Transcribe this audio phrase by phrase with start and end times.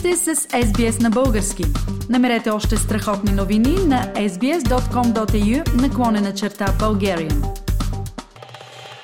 [0.00, 1.64] сте с SBS на български.
[2.10, 7.44] Намерете още страхотни новини на sbs.com.au наклонена черта Bulgarian.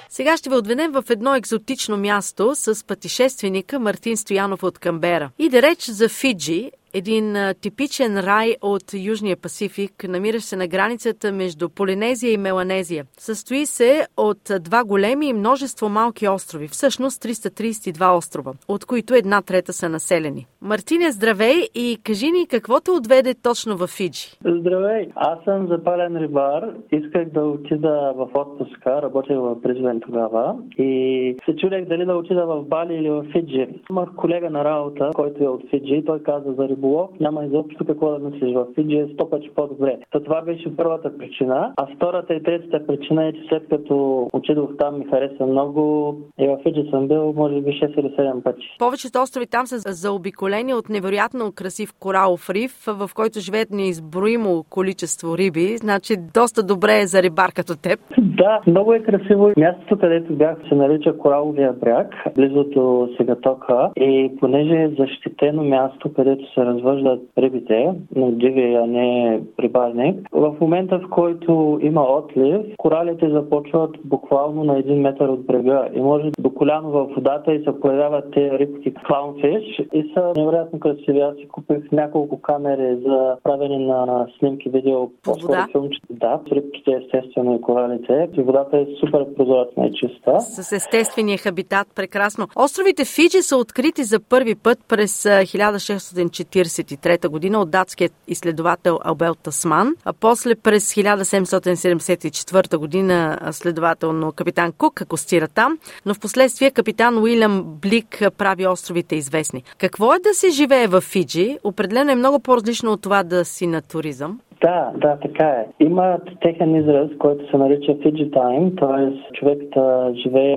[0.09, 5.31] Сега ще ви отведем в едно екзотично място с пътешественика Мартин Стоянов от Камбера.
[5.39, 11.33] И да реч за Фиджи, един типичен рай от Южния Пасифик, намиращ се на границата
[11.33, 13.05] между Полинезия и Меланезия.
[13.19, 19.43] Състои се от два големи и множество малки острови, всъщност 332 острова, от които една
[19.43, 20.47] трета са населени.
[20.63, 24.39] Мартине, здравей и кажи ни какво те отведе точно в Фиджи.
[24.45, 26.63] Здравей, аз съм запален рибар.
[26.93, 32.47] Исках да отида в отпуска, работех в Бризвен тогава и се чудех дали да отида
[32.47, 33.69] в Бали или в Фиджи.
[33.91, 37.85] Имах колега на работа, който е от Фиджи той каза за рибар риболов, няма изобщо
[37.85, 38.55] какво да мислиш.
[38.55, 39.99] В Фиджи е сто пъти по-добре.
[40.11, 41.73] То това беше първата причина.
[41.77, 46.47] А втората и третата причина е, че след като отидох там ми хареса много и
[46.47, 48.77] в Фиджи съм бил може би 6 или 7 пъти.
[48.79, 55.39] Повечето острови там са заобиколени от невероятно красив коралов риф, в който живеят неизброимо количество
[55.39, 55.77] риби.
[55.77, 58.01] Значи доста добре е за рибар като теб.
[58.19, 59.51] Да, много е красиво.
[59.57, 63.91] Мястото, където бях, се нарича Кораловия бряг, близо до Сегатока.
[63.97, 70.29] И понеже е защитено място, където се развъждат рибите, но диви, а не рибарник.
[70.33, 76.01] В момента, в който има отлив, коралите започват буквално на един метър от брега и
[76.01, 81.21] може до коляно във водата и се появяват тези рибки клаунфиш и са невероятно красиви.
[81.21, 86.07] Аз си купих няколко камери за правене на снимки, видео, по-скоро филмчета.
[86.11, 88.29] Да, рибките естествено и коралите.
[88.39, 90.41] И водата е супер прозрачна и чиста.
[90.41, 92.47] С естествения хабитат, прекрасно.
[92.57, 99.35] Островите Фиджи са открити за първи път през 1640 1943 година от датският изследовател Албел
[99.35, 107.19] Тасман, а после през 1774 година следователно капитан Кук акостира там, но в последствие капитан
[107.19, 109.63] Уилям Блик прави островите известни.
[109.79, 111.59] Какво е да се живее в Фиджи?
[111.65, 114.41] Определено е много по-различно от това да си на туризъм.
[114.63, 115.67] Да, да, така е.
[115.81, 119.33] Има техен израз, който се нарича Fiji Time, т.е.
[119.33, 120.57] човек да живее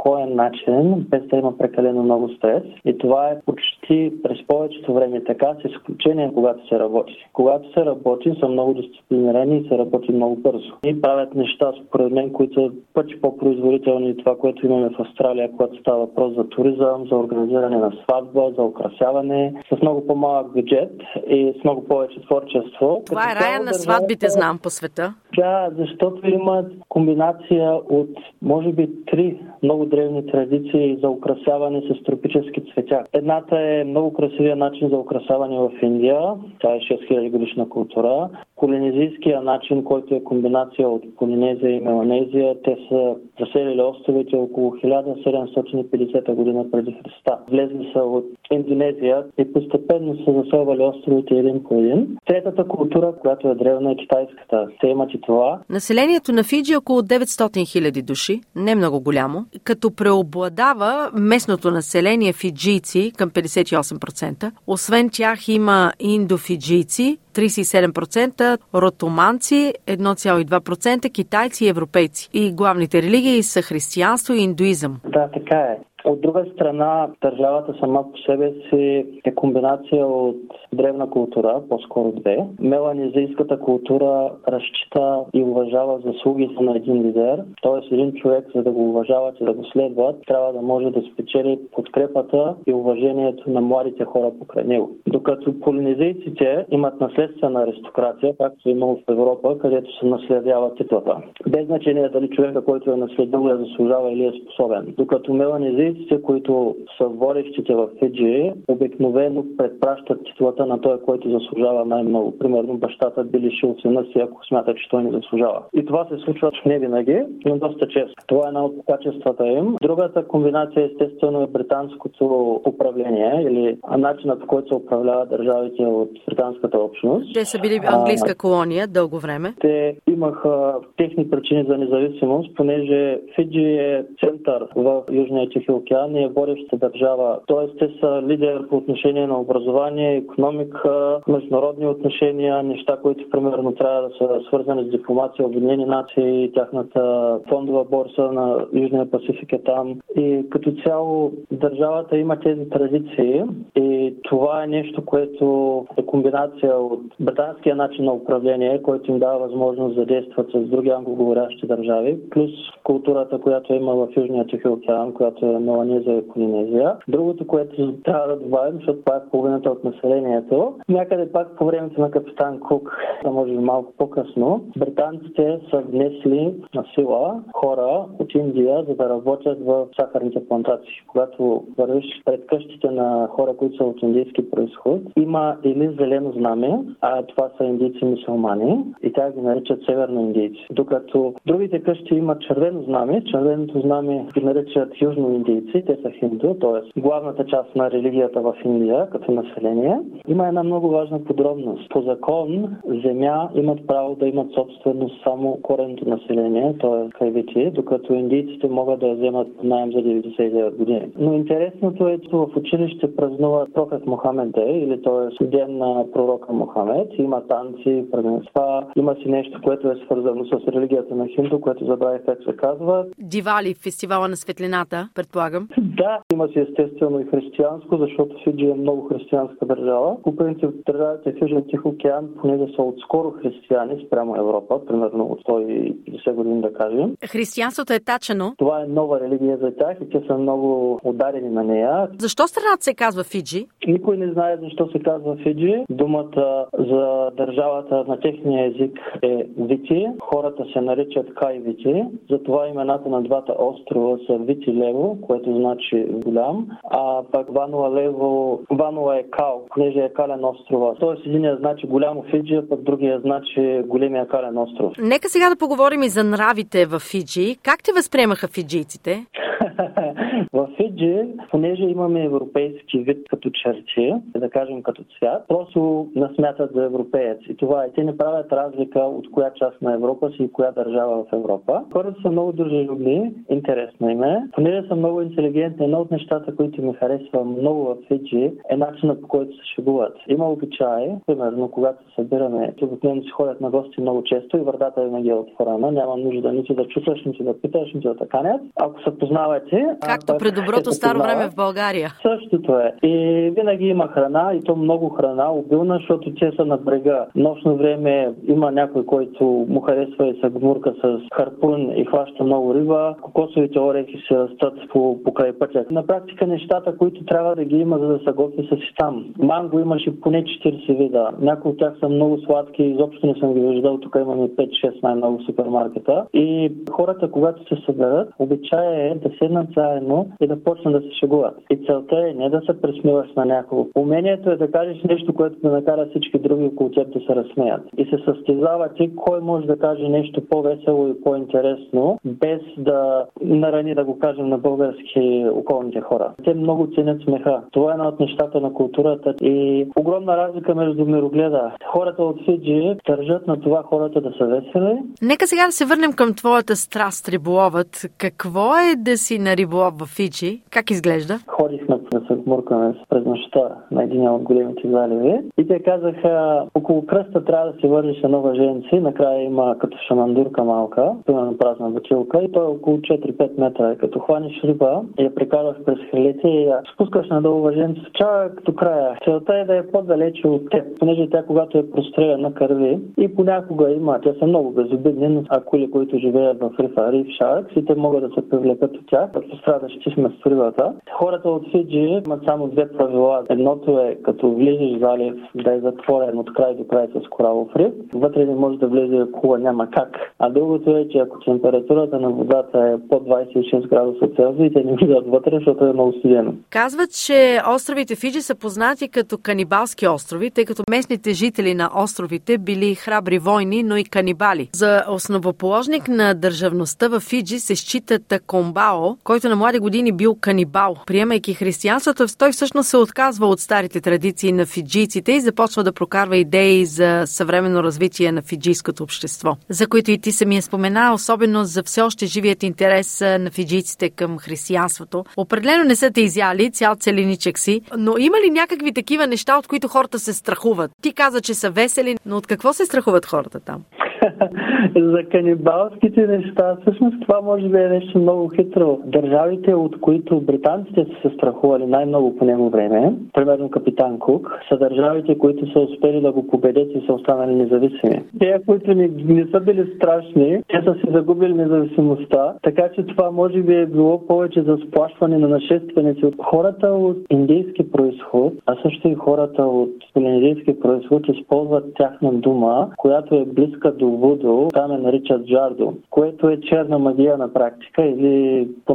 [0.00, 2.62] спокоен начин, без да има прекалено много стрес.
[2.84, 7.28] И това е почти през повечето време така, с изключение когато се работи.
[7.32, 10.72] Когато се работи, са много дисциплинирани и се работи много бързо.
[10.84, 15.80] И правят неща, според мен, които са пъти по-производителни това, което имаме в Австралия, когато
[15.80, 20.92] става въпрос за туризъм, за организиране на сватба, за украсяване, с много по-малък бюджет
[21.28, 23.02] и с много повече творчество.
[23.06, 25.14] Това е рая на сватбите, знам по света.
[25.40, 28.10] Да, защото имат комбинация от,
[28.42, 33.04] може би, три много древни традиции за украсяване с тропически цветя.
[33.12, 36.20] Едната е много красивия начин за украсяване в Индия.
[36.58, 38.28] Това е 6000 годишна култура.
[38.60, 42.62] Колинезийския начин, който е комбинация от Полинезия и Меланезия.
[42.64, 47.38] Те са заселили островите около 1750 година преди Христа.
[47.50, 52.16] Влезли са от Индонезия и постепенно са заселвали островите един по един.
[52.26, 54.68] Третата култура, която е древна, е китайската.
[54.80, 55.58] Те имат и това.
[55.70, 62.32] Населението на Фиджи е около 900 000 души, не много голямо, като преобладава местното население
[62.32, 64.52] фиджийци към 58%.
[64.66, 72.28] Освен тях има индофиджийци, 37%, ротоманци 1,2%, китайци и европейци.
[72.32, 75.00] И главните религии са християнство и индуизъм.
[75.04, 75.76] Да, така е.
[76.04, 80.36] От друга страна, държавата сама по себе си е комбинация от
[80.72, 82.38] древна култура, по-скоро две.
[82.60, 87.94] Меланезийската култура разчита и уважава заслугите на един лидер, т.е.
[87.94, 91.58] един човек, за да го уважават и да го следват, трябва да може да спечели
[91.72, 94.90] подкрепата и уважението на младите хора покрай него.
[95.06, 101.16] Докато полинезийците имат наследствена аристокрация, както е имало в Европа, където се наследява титлата.
[101.48, 104.94] Без значение дали човека, който е наследил, я заслужава или е способен.
[104.98, 111.84] Докато меланезийците Фиджийците, които са водещите в Фиджи, обикновено предпращат титлата на той, който заслужава
[111.84, 112.38] най-много.
[112.38, 115.62] Примерно бащата би лишил сина си, ако смята, че той не заслужава.
[115.74, 118.14] И това се случва не винаги, но доста често.
[118.26, 119.76] Това е една от качествата им.
[119.82, 126.78] Другата комбинация естествено е британското управление или начинът по който се управлява държавите от британската
[126.78, 127.34] общност.
[127.34, 129.54] Те са били английска колония дълго време.
[129.60, 136.24] Те имаха техни причини за независимост, понеже Фиджи е център в Южния Тихи океан и
[136.24, 137.38] е водеща държава.
[137.46, 144.02] Тоест, те са лидер по отношение на образование, економика, международни отношения, неща, които примерно трябва
[144.02, 150.00] да са свързани с дипломация, Обединени нации, тяхната фондова борса на Южния Пасифик е там.
[150.16, 153.42] И като цяло държавата има тези традиции
[153.76, 159.38] и това е нещо, което е комбинация от британския начин на управление, който им дава
[159.38, 162.50] възможност да действат с други англоговорящи държави, плюс
[162.84, 166.96] културата, която има в Южния Тихи океан, която е Меланезия и Полинезия.
[167.08, 172.00] Другото, което трябва да добавим, защото това е половината от населението, някъде пак по времето
[172.00, 178.34] на капитан Кук, а може би малко по-късно, британците са внесли на сила хора от
[178.34, 180.94] Индия, за да работят в сахарните плантации.
[181.06, 186.78] Когато вървиш пред къщите на хора, които са от индийски происход, има или зелено знаме,
[187.00, 190.66] а това са индийци мусулмани и тя ги наричат северно индийци.
[190.70, 196.54] Докато другите къщи имат червено знаме, червеното знаме ги наричат южно индийци, те са хинду,
[196.54, 197.00] т.е.
[197.00, 199.98] главната част на религията в Индия като население.
[200.28, 201.90] Има една много важна подробност.
[201.90, 207.10] По закон земя имат право да имат собственост само коренното население, т.е.
[207.10, 211.12] кайвити, докато индийците могат да я вземат найем за 99 години.
[211.18, 215.44] Но интересното е, че в училище празнуват пророк Мохамед Дей, или т.е.
[215.44, 217.08] ден на пророка Мохамед.
[217.18, 222.24] Има танци, първенства, има си нещо, което е свързано с религията на хинду, което забравих
[222.24, 223.06] как се казва.
[223.18, 225.49] Дивали, фестивала на светлината, предполагам.
[225.78, 230.16] Да, има си естествено и християнско, защото Фиджи е много християнска държава.
[230.22, 235.42] По принцип, държавите в Южен Тих океан, понеже са отскоро християни спрямо Европа, примерно от
[235.42, 237.16] 150 години да кажем.
[237.24, 238.54] Християнството е тачено.
[238.58, 242.08] Това е нова религия за тях и те са много ударени на нея.
[242.18, 243.66] Защо страната се казва Фиджи?
[243.86, 245.84] Никой не знае защо се казва Фиджи.
[245.90, 250.06] Думата за държавата на техния език е Вити.
[250.20, 252.04] Хората се наричат Кайвити.
[252.30, 258.60] Затова имената на двата острова са Вити Лево, което значи голям, а пък Вануа Лево,
[258.70, 260.94] Вануа е кал, понеже е кален острова.
[261.00, 264.92] Тоест единия значи голямо Фиджи, а пък другия значи големия кален остров.
[264.98, 267.56] Нека сега да поговорим и за нравите в Фиджи.
[267.62, 269.26] Как те възприемаха фиджийците?
[270.52, 276.84] в Фиджи, понеже имаме европейски вид като черти, да кажем като цвят, просто насмятат за
[276.84, 277.38] европеец.
[277.48, 277.90] И това е.
[277.90, 281.82] Те не правят разлика от коя част на Европа си и коя държава в Европа.
[281.92, 284.48] Хората са много дружелюбни, интересно им е.
[284.52, 289.20] Понеже са много интелигентни, едно от нещата, които ми харесва много в Фиджи е начинът
[289.20, 290.16] по който се шегуват.
[290.28, 295.04] Има обичай, примерно, когато се събираме, обикновено си ходят на гости много често и вратата
[295.04, 295.92] винаги е отворена.
[295.92, 298.60] Няма нужда нито да чукаш, нито да питаш, нито да таканят.
[298.76, 302.10] Ако се познавате, Както при доброто старо време в България.
[302.22, 302.92] Същото е.
[303.06, 303.14] И
[303.56, 307.26] винаги има храна, и то много храна, обилна, защото те са на брега.
[307.34, 312.74] Нощно време има някой, който му харесва и се гмурка с харпун и хваща много
[312.74, 313.14] риба.
[313.22, 315.84] Кокосовите орехи се растат по, по край пътя.
[315.90, 319.24] На практика нещата, които трябва да ги има, за да се готви, са си там.
[319.38, 321.30] Манго имаше поне 40 вида.
[321.40, 323.98] Някои от тях са много сладки, изобщо не съм ги виждал.
[323.98, 326.24] Тук имаме 5-6 най-много супермаркета.
[326.34, 331.14] И хората, когато се съберат, обичая е да седнат заедно и да почнат да се
[331.20, 331.56] шегуват.
[331.70, 333.86] И целта е не да се пресмиваш на някого.
[333.94, 337.82] Умението е да кажеш нещо, което да накара всички други около теб да се разсмеят.
[337.98, 344.04] И се състезавате кой може да каже нещо по-весело и по-интересно, без да нарани, да
[344.04, 346.32] го кажем на български околните хора.
[346.44, 347.62] Те много ценят смеха.
[347.72, 351.72] Това е една от нещата на културата и огромна разлика между мирогледа.
[351.92, 354.98] Хората от Фиджи държат на това хората да са весели.
[355.22, 358.06] Нека сега да се върнем към твоята страст, риболовът.
[358.18, 360.62] Какво е да си на риболов в Фиджи?
[360.70, 361.34] Как изглежда?
[361.46, 363.60] Ходихме да се гмуркаме през нощта
[363.90, 368.40] на един от големите заливи и те казаха, около кръста трябва да се вържиш едно
[368.40, 373.96] въженци, накрая има като шамандурка малка, примерно празна бутилка и той е около 4-5 метра.
[373.96, 378.74] Като хванеш риба и я прекараш през хрилите и я спускаш надолу въженци чак до
[378.74, 379.18] края.
[379.24, 383.90] Целта е да е по-далече от теб, понеже тя когато е простреляна кърви и понякога
[383.90, 387.94] има, те са много безобидни, но акули, които живеят в рифа, риф шаркс и те
[387.94, 390.92] могат да се привлекат от тях, като страдаш ти сме с рибата.
[391.12, 393.42] Хората от Фиджи имат само две правила.
[393.50, 397.68] Едното е като влизаш в залив да е затворен от край до край с коралов
[397.76, 397.92] риф.
[398.14, 400.16] Вътре не може да влезе кула, няма как.
[400.38, 404.92] А другото е, че ако температурата на водата е под 26 градуса Целзий, те не
[404.92, 406.54] влизат вътре, защото е много студено.
[406.70, 412.58] Казват, че островите Фиджи са познати като канибалски острови, тъй като местните жители на островите
[412.58, 414.68] били храбри войни, но и канибали.
[414.72, 420.96] За основоположник на държавността в Фиджи се считат Комбао, който на млади години бил канибал.
[421.06, 426.36] Приемайки християнството, той всъщност се отказва от старите традиции на фиджийците и започва да прокарва
[426.36, 431.82] идеи за съвременно развитие на фиджийското общество, за които и ти самия спомена, особено за
[431.82, 435.24] все още живият интерес на фиджийците към християнството.
[435.36, 439.66] Определено не са те изяли, цял целиничък си, но има ли някакви такива неща, от
[439.66, 440.90] които хората се страхуват?
[441.02, 443.82] Ти каза, че са весели, но от какво се страхуват хората там?
[444.96, 446.76] за канибалските неща.
[446.80, 448.98] Всъщност това може би е нещо много хитро.
[449.04, 454.58] Държавите Страните, от които британците са се страхували най-много по него време, примерно капитан Кук,
[454.68, 458.22] са държавите, които са успели да го победят и са останали независими.
[458.38, 463.30] Те, които не, не са били страшни, те са си загубили независимостта, така че това
[463.30, 469.08] може би е било повече за сплашване на нашественици хората от индийски происход, а също
[469.08, 474.98] и хората от полинезийски происход използват тяхна дума, която е близка до Вудо, там е
[474.98, 478.94] наричат Джардо, което е черна магия на практика или по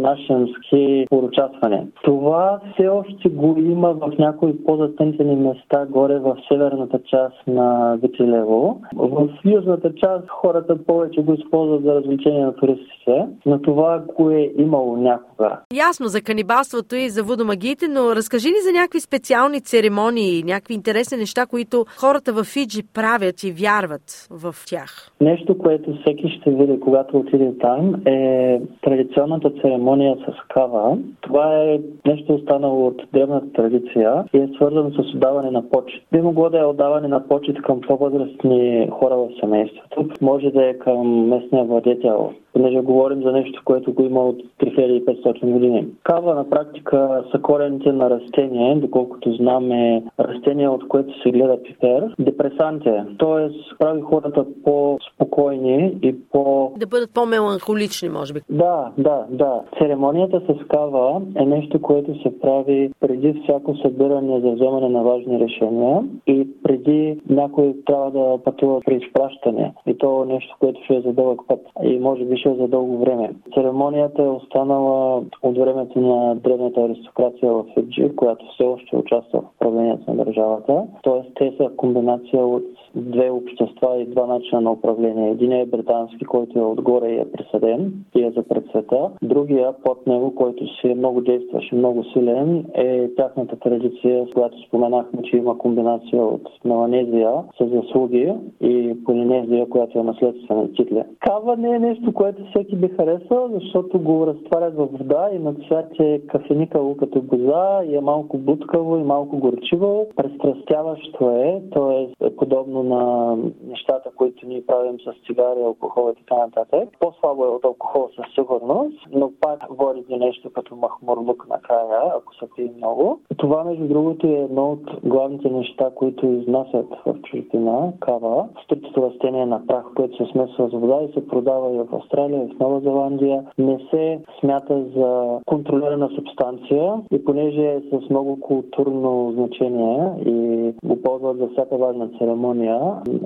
[0.71, 1.87] нашенски поручастване.
[2.03, 8.81] Това все още го има в някои по-затънтени места горе в северната част на Витилево.
[8.95, 14.51] В южната част хората повече го използват за развлечение на туристите, но това го е
[14.57, 15.59] имало някога.
[15.73, 21.17] Ясно за канибалството и за водомагиите, но разкажи ни за някакви специални церемонии, някакви интересни
[21.17, 25.11] неща, които хората в Фиджи правят и вярват в тях.
[25.21, 30.97] Нещо, което всеки ще види, когато отиде там, е традиционната церемония с кава.
[31.21, 36.03] Това е нещо останало от древната традиция и е свързано с отдаване на почет.
[36.11, 40.07] Би могло да е отдаване на почет към по-възрастни хора в семейството.
[40.21, 45.51] Може да е към местния владетел понеже говорим за нещо, което го има от 3500
[45.51, 45.87] години.
[46.03, 52.15] Кава на практика са корените на растение, доколкото знаме растение, от което се гледа пипер.
[52.19, 53.75] Депресант е, т.е.
[53.79, 56.71] прави хората по-спокойни и по...
[56.77, 58.39] Да бъдат по-меланхолични, може би.
[58.49, 59.61] Да, да, да.
[59.79, 65.39] Церемонията с кава е нещо, което се прави преди всяко събиране за вземане на важни
[65.39, 69.73] решения и преди някой трябва да пътува при изпращане.
[69.87, 71.59] И то е нещо, което ще е за дълъг път.
[71.83, 73.31] И може би вършил за дълго време.
[73.53, 79.55] Церемонията е останала от времето на древната аристокрация в Фиджи, която все още участва в
[79.55, 80.83] управлението на държавата.
[81.03, 82.63] Тоест, те са комбинация от
[82.95, 85.29] две общества и два начина на управление.
[85.29, 89.09] Един е британски, който е отгоре и е присъден и е за пред света.
[89.21, 94.33] Другия под него, който си е много действащ и много силен, е тяхната традиция, с
[94.33, 101.03] която споменахме, че има комбинация от Меланезия с заслуги и Полинезия, която е наследствена титли.
[101.19, 105.53] Кава не е нещо, което всеки би харесал, защото го разтварят във вода и на
[105.53, 110.07] цвят е кафеникало като боза и е малко буткаво и малко горчиво.
[110.15, 112.25] Престрастяващо е, т.е.
[112.25, 113.35] е подобно на
[113.67, 116.89] нещата, които ние правим с цигари, алкохол и така нататък.
[116.99, 122.35] По-слабо е от алкохол със сигурност, но пак води до нещо като махмурлук накрая, ако
[122.35, 123.19] се пие много.
[123.37, 128.47] Това, между другото, е едно от главните неща, които изнасят в чужбина, кава.
[128.63, 132.24] Стритото растение на прах, което се смесва с вода и се продава и в Австралия,
[132.33, 133.43] и в Нова Зеландия.
[133.57, 141.01] Не се смята за контролирана субстанция и понеже е с много културно значение и го
[141.01, 142.79] ползват за всяка важна церемония,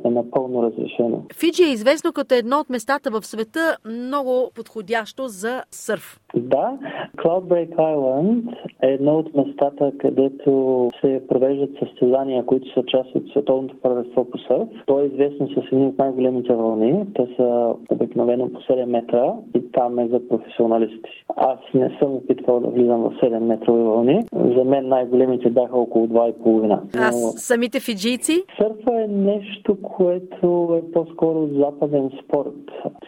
[0.05, 1.21] е напълно разрешено.
[1.39, 6.19] Фиджи е известно като едно от местата в света много подходящо за сърф.
[6.35, 6.77] Да,
[7.17, 13.75] Cloudbreak Island е едно от местата, където се провеждат състезания, които са част от световното
[13.81, 14.67] първенство по сърф.
[14.85, 17.05] То е известно с едни от най-големите вълни.
[17.15, 21.09] Те са обикновено по 7 метра и там е за професионалисти.
[21.35, 24.23] Аз не съм опитвал да влизам в 7 метрови вълни.
[24.33, 26.67] За мен най-големите бяха около 2,5.
[26.67, 26.79] Но...
[26.93, 28.43] А самите фиджийци?
[28.57, 32.55] Сърфа е нещо, което е по-скоро западен спорт.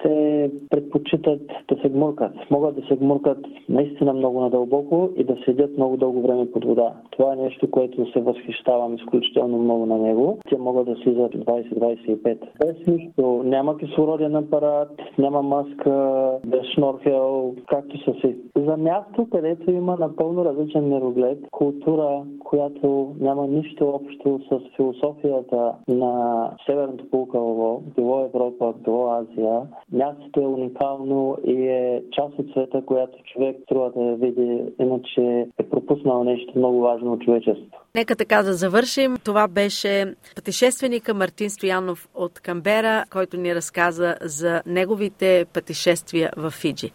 [0.04, 2.34] Те предпочитат да се гмуркат.
[2.52, 3.38] Могат да се гмуркат
[3.70, 6.94] наистина много надълбоко и да седят много дълго време под вода.
[7.12, 10.38] Това е нещо, което се възхищавам изключително много на него.
[10.50, 12.38] Те могат да слизат 20-25.
[12.66, 13.42] Без нищо.
[13.46, 18.36] Няма кислороден апарат, няма маска, без шнорхел, както са си.
[18.56, 26.52] За място, където има напълно различен мироглед, култура, която няма нищо общо с философията на
[26.66, 29.62] Северното полукълбо, било Европа, било Азия.
[29.94, 35.70] Мястото е уникално и е част от света, която човек трябва да види, иначе е
[35.70, 37.82] пропуснал нещо много важно от човечеството.
[37.96, 39.18] Нека така да завършим.
[39.24, 46.92] Това беше пътешественика Мартин Стоянов от Камбера, който ни разказа за неговите пътешествия в Фиджи.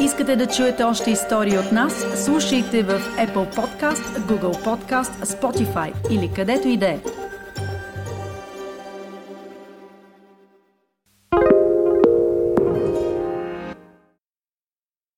[0.00, 2.24] Искате да чуете още истории от нас?
[2.24, 7.00] Слушайте в Apple Podcast, Google Podcast, Spotify или където и да е.